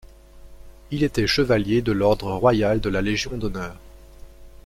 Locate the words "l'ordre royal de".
1.91-2.89